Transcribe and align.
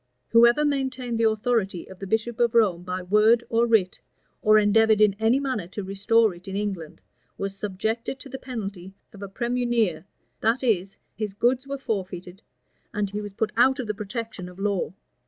Whoever 0.29 0.65
maintained 0.65 1.19
the 1.19 1.29
authority 1.29 1.87
of 1.87 1.99
the 1.99 2.07
bishop 2.07 2.39
of 2.39 2.55
Rome 2.55 2.81
by 2.81 3.03
word 3.03 3.43
or 3.49 3.67
writ, 3.67 3.99
or 4.41 4.57
endeavored 4.57 4.99
in 4.99 5.15
any 5.19 5.39
manner 5.39 5.67
to 5.67 5.83
restore 5.83 6.33
it 6.33 6.47
in 6.47 6.55
England, 6.55 7.01
was 7.37 7.55
subjected 7.55 8.19
to 8.21 8.27
the 8.27 8.39
penalty 8.39 8.95
of 9.13 9.21
a 9.21 9.29
premunire 9.29 10.05
that 10.39 10.63
is, 10.63 10.97
his 11.15 11.33
goods 11.35 11.67
were 11.67 11.77
forfeited, 11.77 12.41
and 12.91 13.11
he 13.11 13.21
was 13.21 13.33
put 13.33 13.51
out 13.55 13.77
of 13.77 13.85
the 13.85 13.93
protection 13.93 14.49
of 14.49 14.57
law. 14.57 14.91